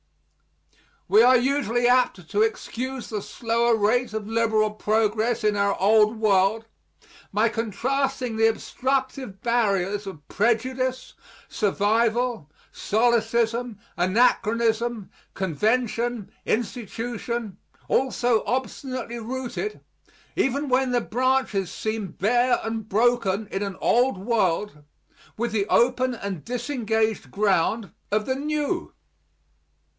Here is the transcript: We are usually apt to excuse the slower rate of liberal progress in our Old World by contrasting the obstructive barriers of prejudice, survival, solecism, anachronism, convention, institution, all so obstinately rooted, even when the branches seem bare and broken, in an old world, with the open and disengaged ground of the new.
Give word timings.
We 1.07 1.21
are 1.23 1.37
usually 1.37 1.87
apt 1.87 2.27
to 2.29 2.41
excuse 2.41 3.09
the 3.09 3.21
slower 3.21 3.75
rate 3.75 4.13
of 4.13 4.27
liberal 4.29 4.71
progress 4.71 5.43
in 5.43 5.55
our 5.57 5.79
Old 5.79 6.15
World 6.17 6.65
by 7.33 7.49
contrasting 7.49 8.37
the 8.37 8.47
obstructive 8.47 9.41
barriers 9.41 10.07
of 10.07 10.27
prejudice, 10.29 11.13
survival, 11.49 12.49
solecism, 12.71 13.77
anachronism, 13.97 15.11
convention, 15.35 16.31
institution, 16.45 17.57
all 17.87 18.09
so 18.09 18.41
obstinately 18.47 19.19
rooted, 19.19 19.81
even 20.35 20.67
when 20.69 20.91
the 20.91 21.01
branches 21.01 21.71
seem 21.71 22.07
bare 22.13 22.57
and 22.63 22.89
broken, 22.89 23.47
in 23.47 23.61
an 23.61 23.75
old 23.81 24.17
world, 24.17 24.81
with 25.37 25.51
the 25.51 25.67
open 25.67 26.15
and 26.15 26.43
disengaged 26.45 27.29
ground 27.29 27.91
of 28.11 28.25
the 28.25 28.35
new. 28.35 28.93